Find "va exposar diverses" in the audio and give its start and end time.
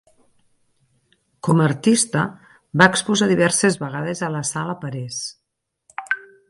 2.83-3.81